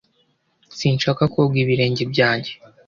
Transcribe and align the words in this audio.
Sinshaka 0.77 1.23
koga 1.33 1.57
ibirenge 1.63 2.03
byanjye 2.11 2.51